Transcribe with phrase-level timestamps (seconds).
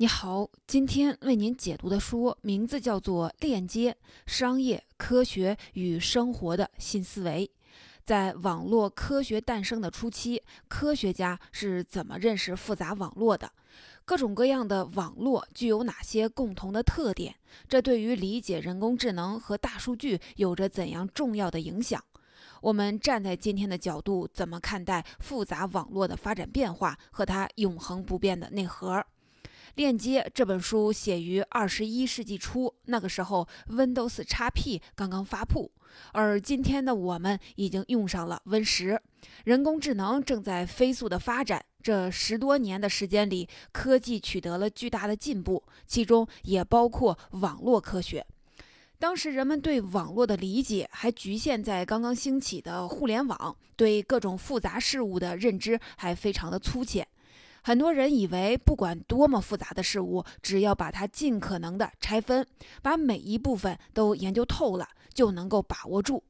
[0.00, 7.46] 你好，今天为您解读的书名字叫做《链接商业科学与生活的新思维》。
[8.06, 13.52] 在网络科学诞生的初期，科学家是怎么认识复杂网络的？
[14.06, 17.34] 各种各样的网络具有哪些共同的特点？
[17.68, 22.02] 这对于理解人工智能和大数据有着怎样重要的影响？
[22.62, 29.04] 我们站在今天的角度，怎么看待复杂网络的发展变化和它永恒不变的内核？
[29.74, 35.70] 链接这本书写于二十一世纪初，那个时候 Windows XP 刚刚发布，
[36.12, 39.00] 而今天的我们已经用上了 Win 十，
[39.44, 41.64] 人工智能正在飞速的发展。
[41.82, 48.26] 这十多年的时间里，科技取得了巨大的进步，其中也包括网络科学。
[48.98, 57.08] 当时人们对网络的理解还局限在刚刚兴起的互联网，对各种复杂事物的认知还非常的粗浅。
[57.62, 62.46] 很多人以为，不管多么复杂的事物，只要把它尽可能的拆分，
[62.82, 66.22] 把每一部分都研究透了，就能够把握住。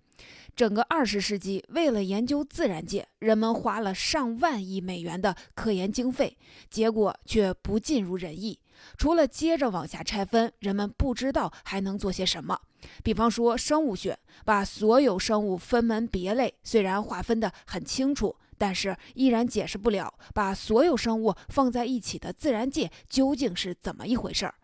[0.55, 6.37] 整个二十世纪，为了研究自然界，人们花了上万亿美元的科研经费，
[6.69, 8.59] 结果却不尽如人意。
[8.99, 12.59] 除了接着往下拆分，人们不知道还能做些什么。
[13.03, 18.35] 比方说生物学，把所有生物分门别类，虽然划分得很清楚。
[18.61, 24.55] 但是依然解释不了，把所有生物放在一起的自然界究竟是怎么一回事儿。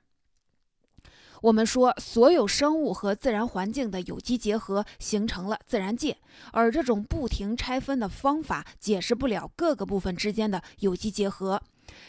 [1.41, 6.19] 我们说，所有生物和自然环境的有机结合形成了自然界，
[6.53, 11.63] 而这种不停拆分的方法解释不了各个部分之间的有机结合。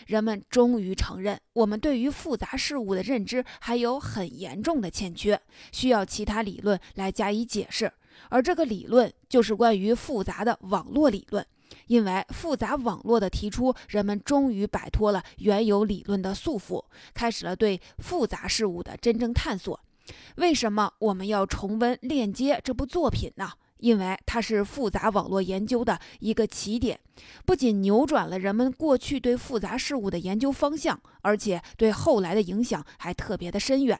[0.08, 5.39] 人们终于承认，我们对于复杂事物的认知还有很严重的欠缺，
[5.71, 7.93] 需要其他理论来加以解释。
[8.30, 11.45] 而这个理论就是关于复杂的网络理论。
[11.87, 19.79] 因为复杂网络的提出，人们终于摆脱了原有理论的束缚，开始了对复杂事物的真正探索。
[20.37, 23.51] 为什么我们要重温《链接》这部作品呢？
[23.79, 26.99] 因为它是复杂网络研究的一个起点，
[27.45, 33.99] 不仅扭转了人们过去对复杂事物的研究方向，而且对后来的影响还特别的深远。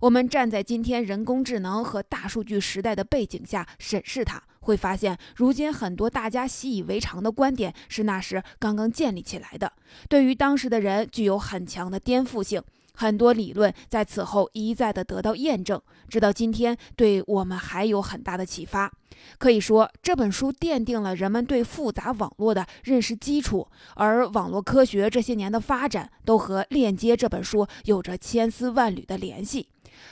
[0.00, 4.40] 我们站在今天人工智能和大数据时代的背景下审视它。
[4.66, 9.72] 会发现，如今很多大家习以为常的观点是那时刚刚建立起来的，
[10.08, 12.62] 对于当时的人具有很强的颠覆性。
[12.98, 15.78] 很多理论在此后一再的得到验证，
[16.08, 18.90] 直到今天，对我们还有很大的启发。
[19.36, 29.68] 可以说，这本书奠定了人们对复杂网络的认识基础，而网络科学这些年的发展都和《链接》这本书有着千丝万缕的联系。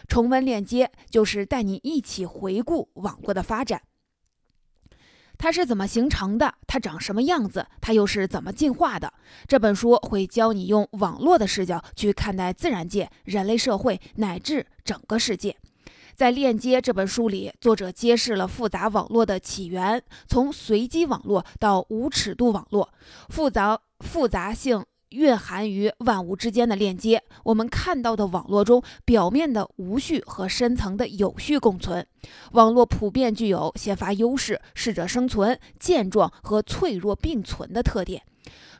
[0.07, 3.81] 重温《链接》，就是带你一起回顾网络的发展。
[5.45, 6.55] 它是怎么形成的？
[6.67, 7.67] 它长什么样子？
[7.79, 9.13] 它又是怎么进化的？
[9.47, 15.55] 这本书会教你用网络的视角去看待自然界、人类社会乃至整个世界。
[16.15, 22.89] 在《链接》这本书里，作者揭示了复杂网络的起源，从随机网络到无尺度网络，
[23.29, 24.83] 复杂复杂性。
[25.15, 32.07] 蕴含于万物之间的链接，我们看到的网络中表面的无序和深层的有序共存。
[32.53, 38.23] 网络普遍具有先发优势、适者生存、健壮和脆弱并存的特点。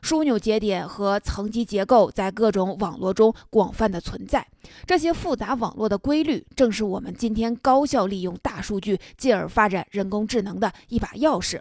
[0.01, 4.45] 枢纽节点和层级结构在各种网络中广泛的存在。
[4.85, 11.59] 这些复杂网络的规律，正是我们今天高效利用大数据，进而发展人工智能的一把钥匙。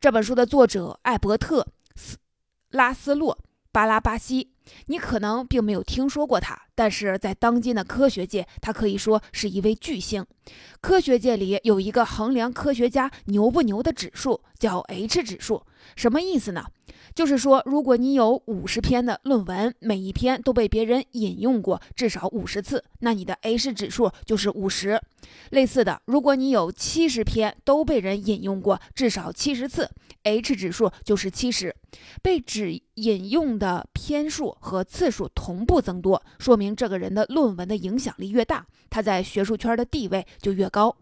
[0.00, 2.16] 这本书的作者艾伯特斯
[2.70, 3.38] 拉斯洛。
[3.76, 4.52] 巴拉巴西，
[4.86, 10.24] 你可能并没有听说过他，但是在当今的科学界，他可以说是一位巨星。
[10.80, 15.62] 科学界里有一个衡量科学家牛不牛的指数，叫 H 指数，
[15.96, 16.64] 什么意思呢？
[17.14, 25.00] 就是说，如果你有五十篇的论文，每一篇都被别人引用过至少五十次，那你的 H 指数就是五十。
[25.50, 29.90] 类似的，如果你有七十篇都被人引用过至少七十次
[30.24, 31.74] ，H 指数就是七十。
[32.22, 40.96] 被指引用的篇数和次数同步增多，说明这个人的论文的影响力越大，他在学术圈的地位就越高。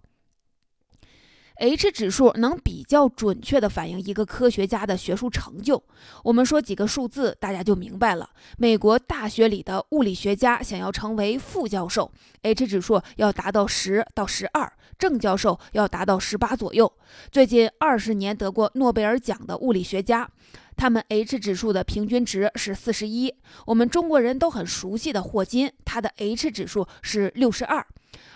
[1.56, 5.80] H 指数能比较准确地反映一个科学家的学术成就。
[6.24, 8.28] 我们说几个数字，大家就明白了。
[8.58, 12.10] 美国大学里的物理学家想要成为副教授
[12.42, 14.66] ，H 指数要达到十到十二；
[14.98, 16.92] 正教授要达到十八左右。
[17.30, 20.28] 最近二十年得过诺贝尔奖的物理学家，
[20.74, 23.32] 他们 H 指数的平均值是四十一。
[23.66, 27.86] 我们中国人都很熟悉的霍金，他的 H 指数是六十二。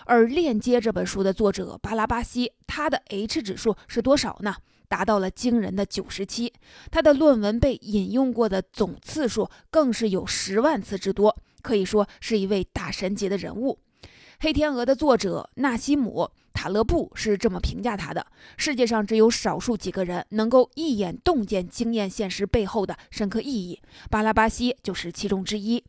[0.09, 4.55] 而《链接》这本书的作者巴拉巴西，他的 H 指数是多少呢？
[4.87, 6.51] 达到了惊人的九十七。
[6.89, 11.37] 他的论文被引用过的总次数更是有十万次之多。
[11.61, 13.77] 可以说是一位大神级的人物。
[14.39, 16.31] 《黑天鹅》的作者纳西姆。
[16.59, 18.27] 塔勒布是这么评价他的：
[18.57, 25.81] 世界上只有少数几个人能够一眼洞见经验现实背后的深刻意义，巴拉巴西就是其中之一。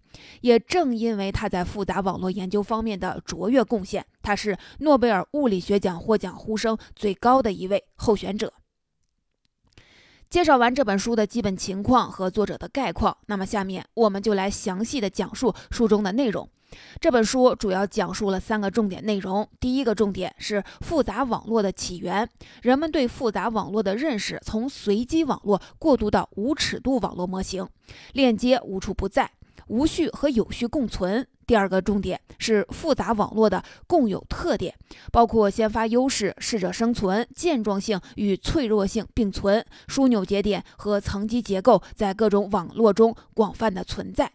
[0.43, 8.53] 也正因为他在复杂网络研究方面的卓越贡献，他是诺贝尔物理学奖获奖呼声最高的一位候选者。
[10.29, 16.49] 介绍完这本书的基本情况和作者的概况，那么下面我们就来详细的讲述书中的内容。
[17.01, 19.47] 这本书主要讲述了三个重点内容。
[19.59, 22.29] 第一个重点是复杂网络的起源，
[22.63, 27.67] 人们对复杂网络的认识从随机网络过渡到无尺度网络模型，
[28.13, 29.31] 链接无处不在，
[29.69, 31.27] 无序和有序共存。
[31.47, 34.73] 第二个重点是复杂网络的共有特点，
[35.11, 44.31] 包括先发优势、适者生存、健壮性与脆弱性并存、枢纽节点和层级结构在各种网络中广泛的存在。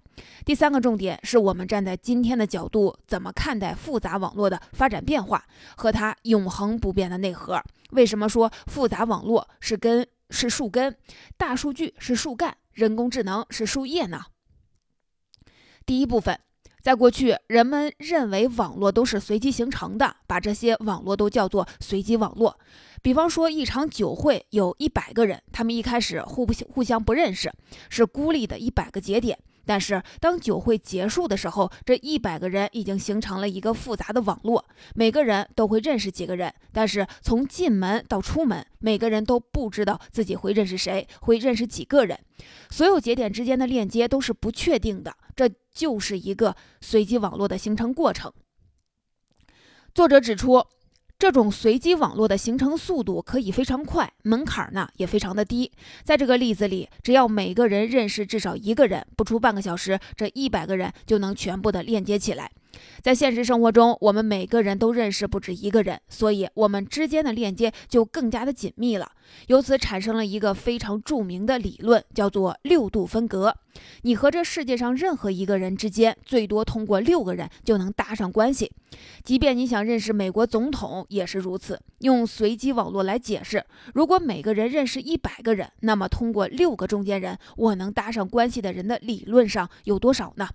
[0.46, 5.46] 第三个重点是我们站在今天的角度怎么看待复杂网络的发展变化
[5.76, 7.62] 和它永恒不变的内核。
[7.92, 10.96] 为什么说复杂网络是根是树根，
[11.38, 14.26] 大数据是树干，人工智能是树叶呢？
[15.86, 16.40] 第一部分。
[16.82, 22.60] 在过去，人们认为网络都是随机形成的，把这些网络都叫做随机网络。
[23.02, 27.52] 比方说，一场酒会有一百个人，他们一开始互不互相不认识，
[27.90, 29.40] 是孤立的一百个节点。
[29.66, 34.64] 但是，当酒会结束的时候，这一百个人已经形成了一个复杂的网络，
[34.94, 36.54] 每个人都会认识几个人。
[36.72, 42.20] 但是，从进门到出门，每个人都不知道自己会认识谁，会认识几个人。
[42.70, 48.32] 所有节点之间的链接都是不确定的，这就是一个随机网络的形成过程。
[49.94, 50.66] 作者指出。
[51.26, 55.72] 这种随机网络的形成速度可以非常快，门槛呢也非常的低。
[56.04, 62.52] 在这个例子里，只要每个人认识至少一个人，不出半个小时，这一百个人就能全部的链接起来。
[63.02, 69.12] 在现实生活中，我们每个人都认识不止一个人，所以我们之间的链接就更加的紧密了。
[69.48, 73.56] 由此产生了一个非常著名的理论，叫做六度分隔。
[74.04, 78.72] 你和这世界上任何一个人之间，最多通过六个人就能搭上关系。
[79.24, 81.82] 即便你想认识美国总统，也是如此。
[82.00, 90.48] 用随机网络来解释，如果每个人认识一百个人，那么通过六个中间人，我能搭上关系的人的理论上有多少呢？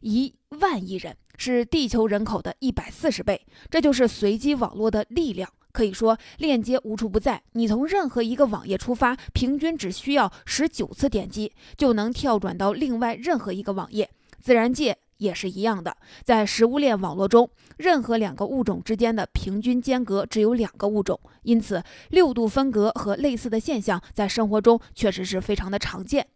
[0.00, 3.46] 一万亿人，是地球人口的一百四十倍。
[3.70, 5.48] 这就是随机网络的力量。
[5.72, 7.42] 可以说，链接无处不在。
[7.52, 14.08] 你从任何一个网页出发，平均只需要十九次点击，就能跳转到另外任何一个网页。
[14.40, 15.94] 自然界也是一样的，
[16.24, 26.26] 在食物链网络中，任何两个物种之间的平均间隔只有两个物种，因此六度分隔和类似的现象在生活中确实是非常的常见。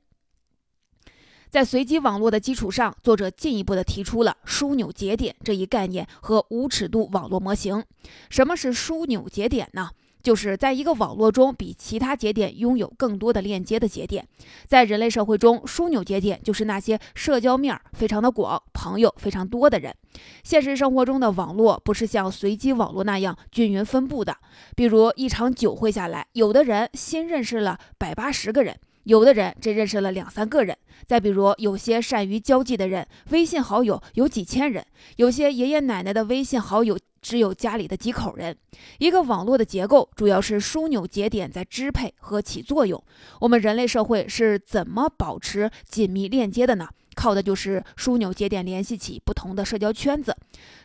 [1.50, 7.84] 在随机网络的基础上，作者进一步的提出了枢纽节点这一概念和无尺度网络模型。
[8.28, 9.90] 什么是枢纽节点呢？
[10.22, 14.24] 就是在一个网络中比其他节点拥有更多的链接的节点。
[14.66, 19.92] 在人类社会中，枢纽节点就是那些社交面儿非常的广、朋友非常多的人。
[20.44, 24.36] 现实生活中的网络不是像随机网络那样均匀分布的，
[24.76, 28.78] 比如一场酒会下来，有的人新认识了百八十个人。
[29.04, 30.76] 有的人只认识了两三个人，
[31.06, 34.82] 再比如有些善于交际的人，微信好友有几千人；
[35.16, 38.56] 有些爷爷奶奶的微信好友只有家里的几口人。
[38.98, 43.02] 一个网络的结构主要是枢纽节点在支配和起作用。
[43.40, 46.88] 我们人类社会是怎么保持紧密链接的呢？
[47.20, 50.34] 靠的就是枢纽节点联系起不同的社交圈子。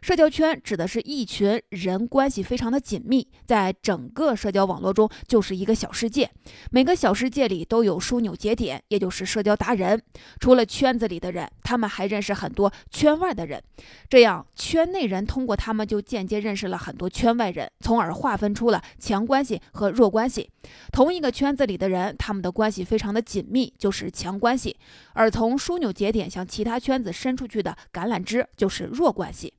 [0.01, 6.30] 社交圈指的是一群人关系非常的紧密，在整个社交网络中就是一个小世界。
[6.72, 10.01] 每个小世界里都有枢纽节点，也就是社交达人。
[10.42, 13.63] 除了圈子里的人，他们还认识很多圈外的人。
[14.10, 20.50] 这样，圈内人通过他们就间接认识了很多圈外人，从而划分出了强关系和弱关系。
[20.92, 24.75] 同一个圈子里的人，他们的关系非常的紧密，就是强关系。
[25.13, 29.53] 而从枢纽节点向其他圈子伸出去的橄榄枝就是弱关系。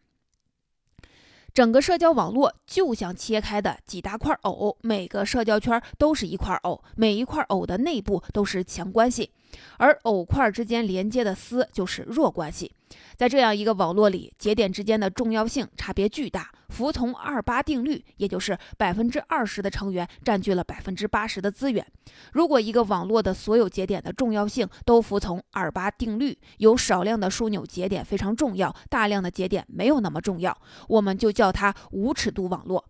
[1.55, 9.31] 整个社交网络就像切开的几大块藕，每个社交圈都是一块藕，每一块藕的内部都是强关系，
[9.79, 12.76] 而藕块之间连接的丝就是弱关系。
[13.17, 16.51] 在这样一个网络里，节点之间的重要性差别巨大。
[16.69, 21.87] 服从二八定律，也就是百分之二十的成员占据了百分之八十的资源。
[22.33, 30.57] 如果一个网络的所有节点的重要性都服从二八定律，有少量的枢纽节点非常重要，大量的节点没有那么重要，
[30.89, 32.85] 我们就叫它无尺度网络。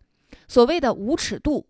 [0.49, 1.69] 所谓的无尺度。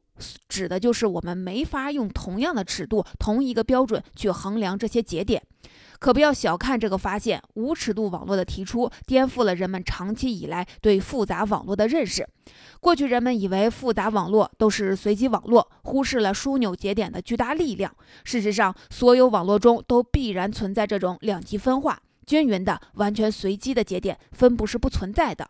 [0.49, 5.43] 指的就是我们没法用同样的尺度、同一个标准去衡量这些节点。
[5.99, 12.29] 可不要小看这个发现，无尺度网络的提出颠覆了人们长期以来对复杂网络的认识。
[12.81, 17.91] 过去人们以为复杂网络都是随机网络，忽视了枢纽节点的巨大力量。
[18.25, 21.99] 事实上，所有网络中都必然存在这种两极分化。
[22.27, 25.49] 均匀的、完全随机的节点分布是不存在的。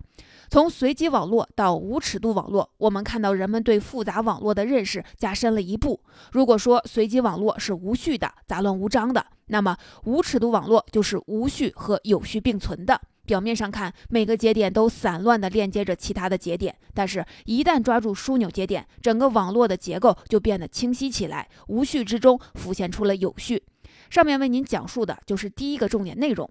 [0.49, 6.01] 从随机网络到无尺度网络，我们看到人们对复杂网络的认识加深了一步。
[6.33, 13.01] 如果说随机网络是无序的、杂乱无章的，那么无尺度网络就是无序和有序并存的。
[13.25, 23.65] 表面上看，每个节点都散乱地链接着其他的节点，但是，一旦抓住枢纽节点，整个网络的结构就变得清晰起来，无序之中浮现出了有序。
[24.11, 26.49] 上面为您讲述的就是第一个重点内容。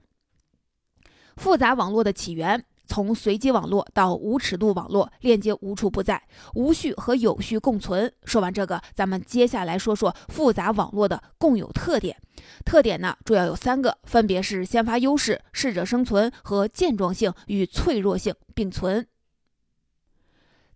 [1.35, 6.21] 复杂网络的起源，从随机网络到无尺度网络，链接无处不在，
[6.53, 8.11] 无序和有序共存。
[8.23, 12.17] 说完这个，咱们接下来说说复杂网络的共有特点。
[12.63, 19.07] 特点呢，主要有三个，分别是先发优势、适者生存和健壮性与脆弱性并存。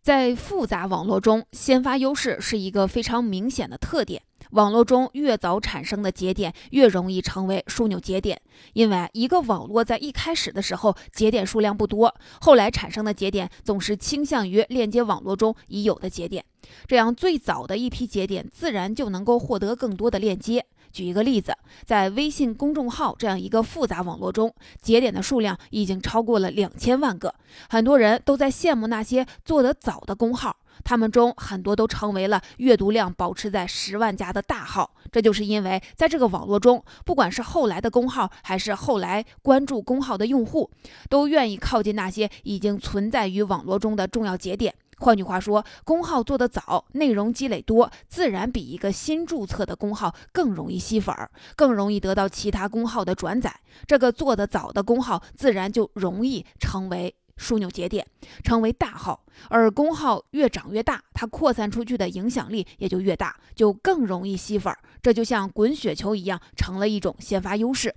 [0.01, 4.23] 在复杂网络中，先发优势是一个非常明显的特点。
[4.51, 8.41] 网络中越早产生的节点越容易成为枢纽节点，
[8.73, 16.43] 因为一个网络在一开始的时候节点数量不多，后来产生的节点总是倾向于链接网络中已有的节点，
[16.87, 20.65] 这样最早的一批节点自然就能够获得更多的链接。
[20.91, 24.51] 举一个例子，在微信公众号这样一个复杂网络中，
[24.81, 27.35] 节点的数量已经超过了两千万个，
[27.69, 30.57] 很多人都在羡慕那些做得早的公号。
[30.83, 40.69] 他们中很多都成为了阅读量保持在十万加的大号，这就是因为在这个网络中，不管是后来的公号，还是后来关注公号的用户，
[41.09, 44.73] 都愿意靠近那些已经存在于网络中的重要节点。
[45.01, 53.61] 换句话说，公号做得早，内容积累多，自然比一个新注册的公号更容易吸粉儿，更容易得到其他公号的转载。
[53.87, 57.15] 这个做得早的公号，自然就容易成为。
[57.39, 58.05] 枢纽节点
[58.43, 64.75] 成为大号，而公号越长越大，它扩散出去的影响力也就越大，就更容易吸粉。
[65.01, 67.95] 这就像滚雪球一样，成了一种先发优势。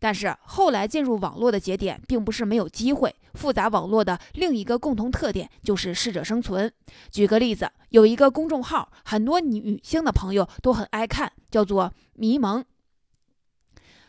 [0.00, 3.14] 但是后来进入网络的节点，并不是没有机会。
[3.32, 6.70] 复杂网络的另一个共同特点就是适者生存。
[7.10, 12.62] 举个例子，有一个公众号，很多女性的朋友都很爱看，叫做“迷蒙”。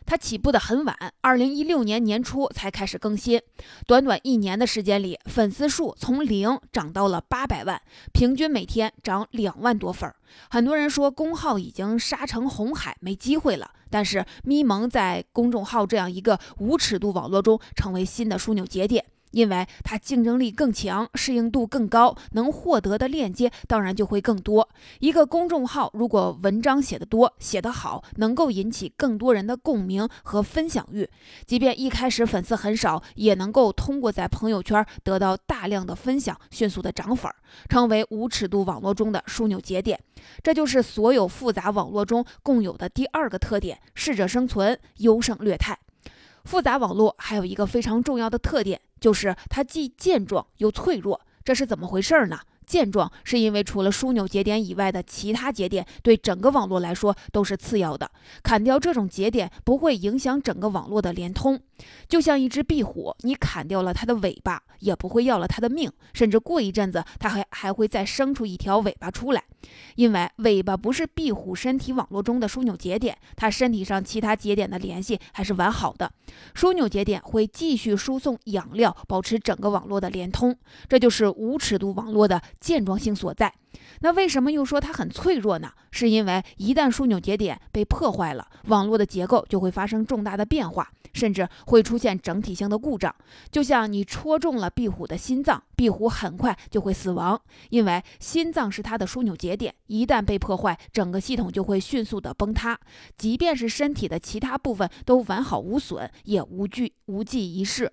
[0.05, 3.41] 它起步的很晚，二零一六年年初才开始更新，
[3.87, 7.81] 短短一年的时间里，粉丝数从零涨到了八百万，
[8.13, 10.13] 平均每天涨两万多粉。
[10.49, 13.71] 很多人说公号已经杀成红海，没机会了。
[13.89, 19.05] 但是咪蒙在公众号这样一个无尺度网络中，成为新的枢纽节点。
[19.35, 24.69] 因为它竞争力更强，适应度更高，能获得的链接当然就会更多。
[24.99, 31.09] 一个公众号如果文章写得多、写得好，能够引起更多人的共鸣和分享欲，
[31.45, 37.29] 即便一开始粉丝很少，也能够通过在朋友圈得到大量的分享，迅速的涨粉，
[37.67, 39.99] 成为无尺度网络中的枢纽节点。
[40.41, 45.77] 这就是所有复杂网络中共有的第二个特点：适者生存，优胜劣汰。
[46.45, 48.79] 复杂网络还有一个非常重要的特点。
[48.99, 52.39] 就是他既健壮又脆弱，这是怎么回事呢？
[52.65, 58.09] 健壮是因为除了枢纽节点以外的其他节点对整个网络来说都是次要的，
[58.43, 61.59] 砍掉这种节点不会影响整个网络的连通。
[62.07, 69.43] 就像一只壁虎，你砍掉了它的尾巴，也不会要了它的命，甚至过一阵子它还还会再生出一条尾巴出来。
[69.95, 76.09] 因为尾巴不是壁虎身体网络中的枢纽节点，它身体上其他节点的联系还是完好的。
[76.55, 80.57] 枢纽节点会继续输送养料，保持整个网络的连通。
[80.87, 82.41] 这就是无尺度网络的。
[82.59, 83.53] 健壮性所在，
[84.01, 85.71] 那为什么又说它很脆弱呢？
[85.91, 93.13] 是因为一旦枢纽节点被破坏了，网络的结构就会发生重大的变化，甚至会出现整体性的故障。
[93.51, 102.79] 就像你戳中了壁虎的心脏，壁虎很快就会死亡，因为心脏是它的枢纽节点，一旦被破坏，整个系统就会迅速的崩塌。
[103.17, 107.91] 即便是身体的其他部分都完好无损，也无惧无济于事。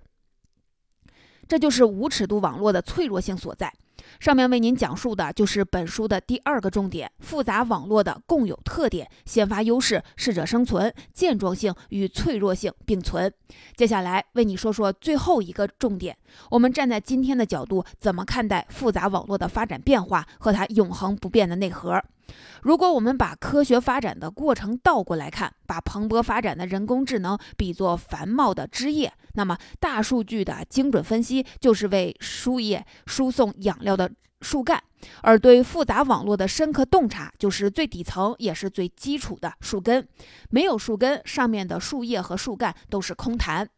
[1.46, 3.72] 这就是无尺度网络的脆弱性所在。
[4.20, 13.32] 上面为您讲述的就是本书的第二个重点：复杂网络的共有特点、先发优势、适者生存、健壮性与脆弱性并存。
[13.76, 16.16] 接下来为你说说最后一个重点：
[16.50, 22.02] 我们站在今天的角度，怎么看待复杂网络的发展变化和它永恒不变的内核？
[22.62, 34.10] 如果我们把科学发展的过程倒过来看，把蓬勃发展的人工智能比作繁茂的枝叶，那么大数据的精准分析就是为树叶输送养料的
[34.40, 34.82] 树干。
[35.22, 40.06] 而对复杂网络的深刻洞察，就是最底层也是最基础的树根。
[40.48, 43.68] 没有树根，上面的树叶和树干都是空谈。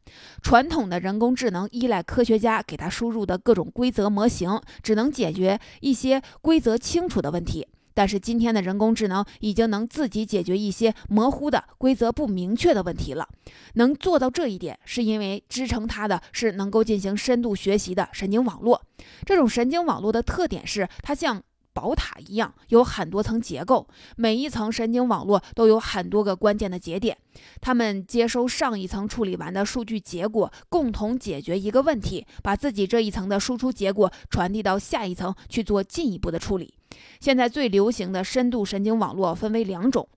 [0.42, 7.66] 传统的人工智能依赖科学家给它输入的各种规则模型，只能解决一些规则清楚的问题。
[7.94, 13.28] 但是今天的人工智能已经能自己解决一些模糊的规则不明确的问题了。
[13.74, 18.82] 能做到这一点，是因为支撑它的是能够进行深度学习的神经网络。
[19.24, 27.18] 这种神经网络的特点是，它像宝塔一样，有很多层结构，每一层神经网络都有很多个关键的节点，
[27.60, 36.74] 它们接收上一层处理完的数据结果，共同解决一个问题，把自己这一层的输出结果传递到下一层去做进一步的处理。
[37.20, 40.08] 现在最流行的深度神经网络分为两种，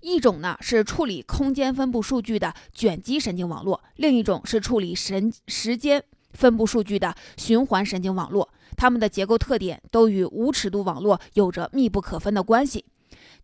[0.00, 8.50] 一种呢是处理空间分布数据的卷积神经网络，另一种是处理神时间分布数据的循环神经网络。
[8.76, 12.84] 它们的结构特点都与无尺度网络有着密不可分的关系。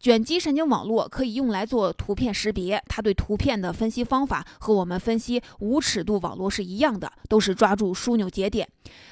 [0.00, 8.66] 卷积神经网络可以用来做图片识别，它对图片的分析方法和我们分析无尺度网络是一样的，都是抓住枢纽节点。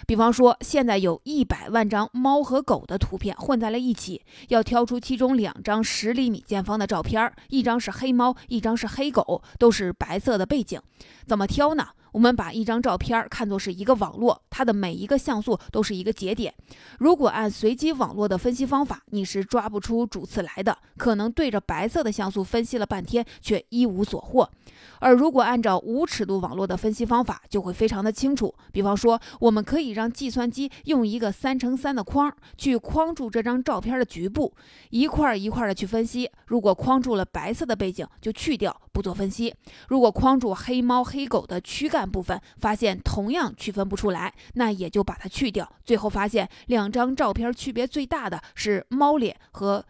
[0.07, 10.81] 比方说，现在有一百万张猫和狗的图片混在了一起，要挑出其中两张十厘米见方的照片，一张是黑猫，一张是黑狗，都是白色的背景，
[11.27, 11.89] 怎么挑呢？
[12.19, 16.53] 我们把一张照片看作是一个网络，它的每一个像素都是一个节点。
[16.99, 24.51] 如果按随机网络的分析方法，你是抓不出主次来的，可能对着白色的像素分析了半天，却一无所获。
[25.01, 28.55] 而如果按照无尺度网络的分析方法，就会非常的清楚。
[28.73, 34.55] 比方说，我们可以让计算机用一个三乘三的框去框住这张照片的局部，
[34.91, 36.31] 一块一块的去分析。
[36.47, 39.55] 如果框住了白色的背景，就去掉，不做分析。
[39.89, 45.71] 如果框住黑猫黑狗的躯干部分，发现同样区分不出来，那也就把它去掉。
[45.85, 49.85] 最后发现两张照片区别最大的是猫脸和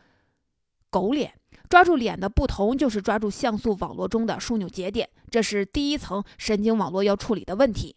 [0.90, 1.33] 狗脸。
[1.69, 7.95] 抓住脸的不同，就是抓住像素网络中的枢纽节点，这是第一层神经网络要处理的问题。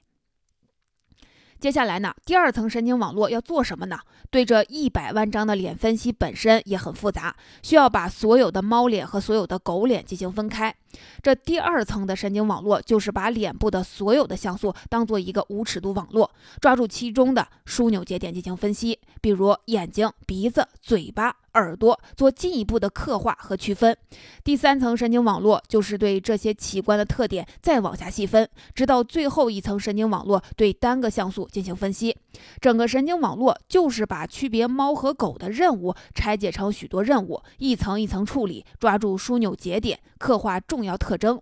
[1.60, 4.00] 接下来呢，第二层神经网络要做什么呢？
[4.32, 10.76] 对这一百万张的脸分析本身也很复杂，需要把所有的猫脸和所有的狗脸进行分开。
[11.22, 21.36] 这第二层的神经网络就是把脸部的所有的像素当做一个无尺度网络，抓住其中的枢纽节点进行分析，比如眼睛、鼻子、嘴巴。
[21.54, 23.96] 耳朵做进一步的刻画和区分，
[24.44, 32.16] 第三层神经网络就是对这些器官的特点再往下细分，直到最后一层神经网络对单个像素进行分析。
[32.60, 41.42] 整个神经网络就是把区别猫和狗的任务拆解成许多任务，一层一层处理，抓住枢纽节点，刻画重要特征。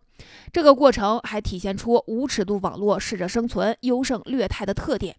[0.51, 5.15] 这个过程还体现出无尺度网络适者生存、优胜劣汰的特点。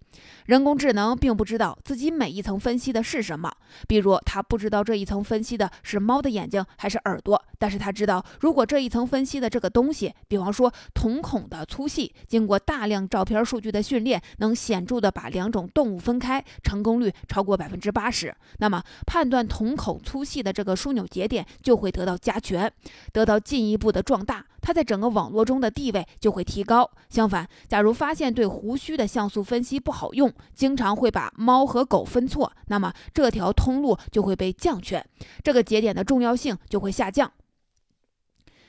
[0.47, 3.53] 人工智能并不知道自己每一层分析的是什么，
[3.87, 22.71] 比如它不知道这一层分析的是猫的眼睛还是耳朵，但是它知道，如果这一层分析的这个东西，比方说瞳孔的粗细，经过大量照片数据的训练，能显著的把两种动物分开，成功率超过百分之八十，那么判断瞳孔粗细的这个枢纽节点就会得到加权，
[23.13, 24.45] 得到进一步的壮大。
[24.61, 26.91] 它在整个网络中的地位就会提高。
[27.09, 35.05] 相反，假如发现对胡须的像素分析不好用，经常会把猫和狗分错，那么这条通路就会被降权，
[35.43, 37.33] 这个节点的重要性就会下降。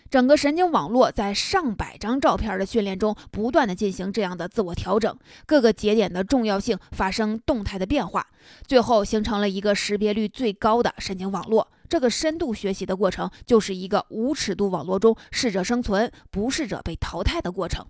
[0.09, 8.27] 整个神经网络在上百张照片的训练中，不断的进行这样的自我调整，各个节点的重要性发生动态的变化，
[8.67, 11.65] 最后形成了一个识别率最高的神经网络。
[11.91, 17.85] 这个深度学习的过程，就是一个无尺度网络中适者生存、不适者被淘汰的过程。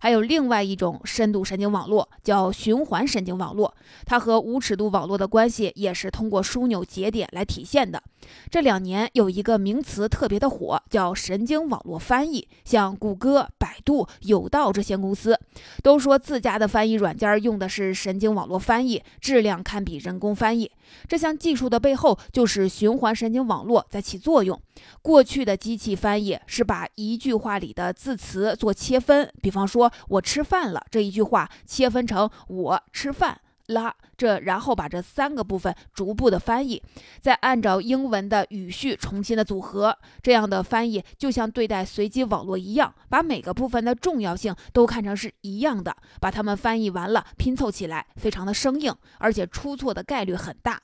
[0.00, 3.72] 还有另外一种深度神经网络，叫循环神经网络，
[4.04, 8.02] 它和无尺度网络的关系也是通过枢纽节点来体现的。
[8.50, 12.46] 这两年有一个名词特别的火，叫神经网络翻译。
[12.64, 15.38] 像谷歌、百度、有道这些公司，
[15.82, 20.70] 都说自家的翻译软件用的是神经网络翻译，质量堪比人工翻译。
[21.08, 24.60] 这项技术的背后，就是循环神经网络在起作用。
[25.02, 33.40] 过去的机器翻译是把一句话里的字词做切分，比方说“我吃饭了”这一句话切分成“我吃饭”。
[33.68, 36.82] 拉这，然后把这三个部分逐步的翻译，
[37.20, 39.96] 再按照英文的语序重新的组合。
[40.22, 50.80] 这样的翻译就像对待随机网络一样，把每个部分的重要性都看成是一样的，把它们翻译完了拼凑起来，非常的生硬，而且出错的概率很大。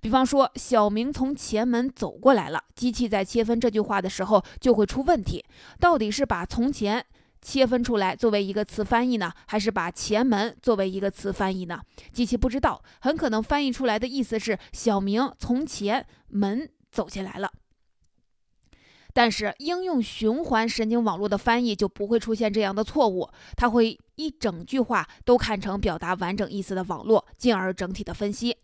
[0.00, 5.44] 比方说，小明从前门走过来了，机器在切分这句话的时候就会出问题，
[5.78, 7.04] 到底是把从前。
[7.42, 11.80] 切分出来作为一个词翻译呢，还是把前门作为一个词翻译呢？
[12.12, 17.50] 机器不知道，很可能翻译出来的意思是小明从前门走进来了。
[19.12, 28.56] 但是应用循环神经网络的翻译就不会出现这样的错误，它会一整句话都看成表达完整意思的网络，进而整体的分析。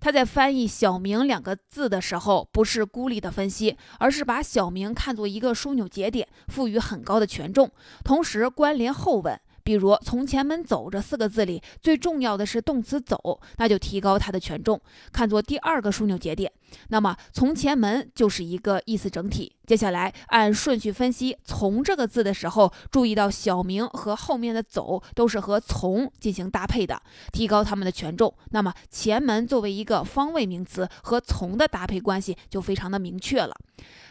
[0.00, 7.70] 他在翻译“小明”两个字的时候，不是孤立的分析，而是把“小明”看作一个枢纽节点，赋予很高的权重，
[8.04, 9.38] 同时关联后文。
[9.64, 14.80] 比如“从前门走”这四个字里，最重要的是动词“走”，那就提高它的权重，
[15.12, 16.52] 看作第二个枢纽节点。
[16.88, 19.52] 那么“从前门”就是一个意思整体。
[19.66, 27.00] 接下来按顺序分析“从”这个字的时候，注意到小明和后面的“走”都是和“从”进行搭配的，
[27.32, 28.32] 提高它们的权重。
[28.50, 33.54] 那么“前门”作为一个方位名词，和“从”的搭配关系就非常的明确了。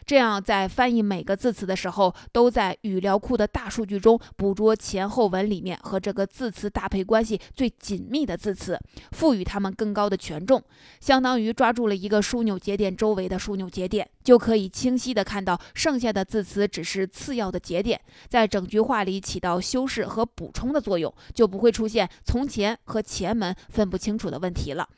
[0.06, 8.80] 这样，在翻译每个字词的时候，都在语料库的大数据中捕捉前后文里面和这个字词搭配关系最紧密的字词，
[9.13, 10.62] 赋予它们更高的权重，
[11.00, 24.90] 相当于抓住了一个枢纽节点周围的枢纽节点，就可以清晰的看到剩下的字词只是次要的节点，在整句话里起到修饰和补充的作用，就不会出现从前和前门分不清楚的问题了。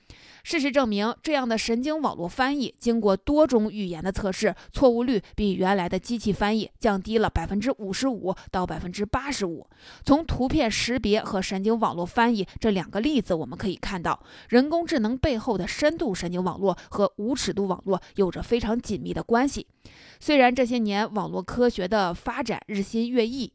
[0.44, 9.68] 事实证明，这样的神经网络翻译经过多种语言的测试，错误率比原来的机器翻译降低了百分之五十五到百分之八十五。
[10.06, 19.65] 从图片识别和神经网络翻译这两个例子，我们可以看到，人工智能背后的深度神经网络和无尺度网络有着非常紧密的关系。
[20.19, 23.51] 虽然这些年网络科学的发展日新月异。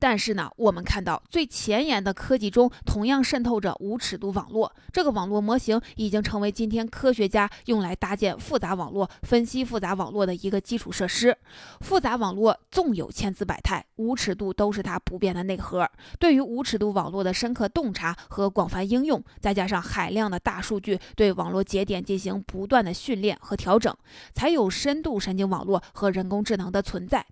[0.00, 4.74] 但是呢，我们看到最前沿的科技中同样渗透着无尺度网络。
[4.92, 11.36] 这个网络模型已经成为今天科学家用来搭建复杂网络、分析复杂网络的一个基础设施。
[11.80, 15.86] 复杂网络纵有千姿百态，无尺度都是它不变的内核。
[16.18, 23.94] 对于无尺度网络的深刻洞察和广泛应用，再加上海量的大数据对网络节点进行不断的训练和调整，
[24.32, 27.26] 才有深度神经网络和人工智能的存在。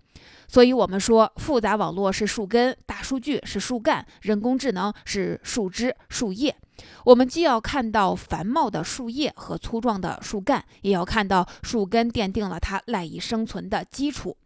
[0.48, 6.55] 所以，我们说复杂网络是树根，大数据是树干，人工智能是树枝、树叶。
[7.05, 14.37] 我们既要看到繁茂的树叶和粗壮的树干，也要看到树根奠定了它赖以生存的基础。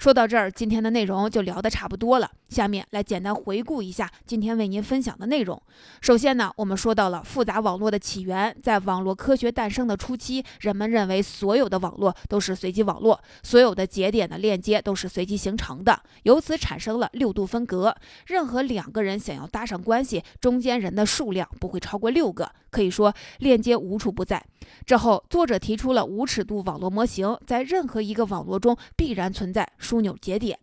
[0.00, 2.30] 说到这儿，今天的内容就聊得差不多了。
[2.48, 5.62] 下面来简单回顾一下今天为您分享的内容。
[6.00, 17.94] 首先呢，我们说到了复杂网络的起源，在网络科学诞生的初期，人们认为所有的网络都是随机网络，所有的节点的链接都是随机形成的，由此产生了六度分隔。
[18.26, 24.42] 任何两个人想要搭上关系，中间人的数量不会超过六个，可以说链接无处不在。
[24.86, 30.56] 之后，作者提出了无尺度网络模型，在任何一个网络中必然存在枢纽节点，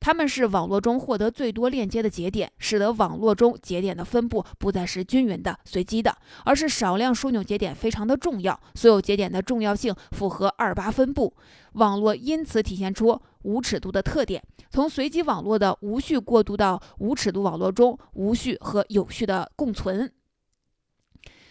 [0.00, 11.34] 它们是网络中获得最多链接的节点，使得网络中节点的分布不再是均匀的、随机的，而是少量枢纽节点非常的重要，所有节点的重要性符合二八分布，
[11.74, 14.42] 网络因此体现出无尺度的特点。
[14.70, 20.10] 从随机网络的无序过渡到无尺度网络中无序和有序的共存。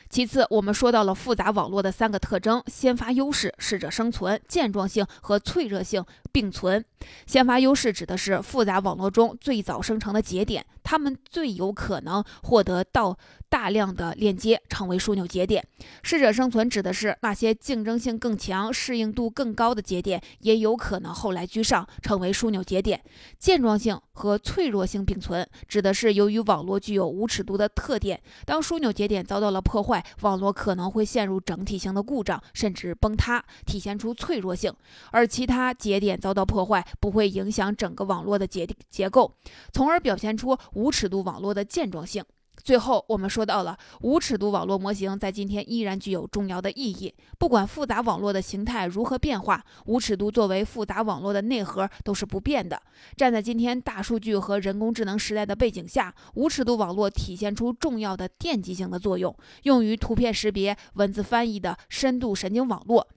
[0.10, 6.84] 其次，我们说到了复杂网络的三个特征：先发优势、适者生存、健壮性和脆弱性并存。
[7.26, 13.18] 先发优势指的是复杂网络中最早生成的节点，它们最有可能获得到
[13.50, 15.66] 大量的链接，成为枢纽节点。
[16.04, 23.02] 适者生存指的是那些竞争性更强、适应度更高的节点，也有可能后来居上，成为枢纽节点。
[23.40, 30.06] 健壮性和脆弱性并存，指的是由于网络具有无尺度的特点，当枢纽节点遭到了破坏。
[30.22, 34.72] 网络可能会陷入整体性的故障，甚至崩塌，体现出脆弱性；
[35.12, 39.34] 而其他节点遭到破坏，不会影响整个网络的结结构，
[39.74, 42.24] 从而表现出无尺度网络的健壮性。
[42.64, 47.12] 最后，我们说到了无尺度网络模型在今天依然具有重要的意义。
[47.40, 52.80] 不管复杂网络的形态如何变化，无尺度作为复杂网络的内核都是不变的。
[53.18, 63.08] 站在今天大数据和人工智能时代的背景下，无尺度网络体现出重要的奠基性的作用，用于图片识别、文字翻译的深度神经网络，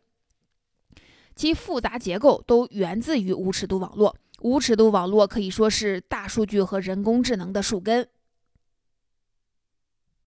[1.34, 4.16] 其复杂结构都源自于无尺度网络。
[4.40, 8.08] 无尺度网络可以说是大数据和人工智能的树根。